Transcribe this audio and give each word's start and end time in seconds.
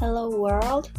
Hello 0.00 0.28
World. 0.28 0.90